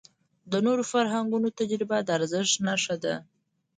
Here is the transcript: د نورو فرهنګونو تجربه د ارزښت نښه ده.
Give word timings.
د 0.51 0.53
نورو 0.65 0.83
فرهنګونو 0.91 1.47
تجربه 1.59 1.97
د 2.03 2.09
ارزښت 2.17 2.55
نښه 2.67 2.95
ده. 3.03 3.15